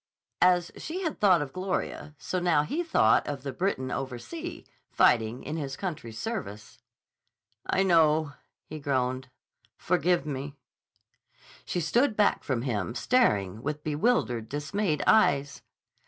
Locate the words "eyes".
15.05-15.61